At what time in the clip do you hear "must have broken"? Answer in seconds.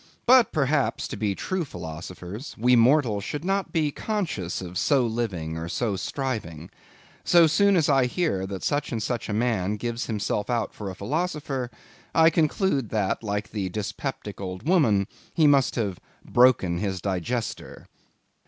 15.45-16.79